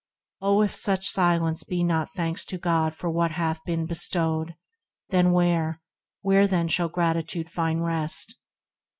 —Oh, 0.41 0.63
if 0.63 0.73
such 0.75 1.07
silence 1.07 1.63
be 1.63 1.83
not 1.83 2.09
thanks 2.15 2.43
to 2.45 2.57
God 2.57 2.95
For 2.95 3.07
what 3.07 3.29
hath 3.33 3.63
been 3.67 3.85
bestowed, 3.85 4.55
then 5.11 5.31
where, 5.31 5.79
where 6.23 6.47
then 6.47 6.67
Shall 6.69 6.89
gratitude 6.89 7.51
find 7.51 7.85
rest 7.85 8.33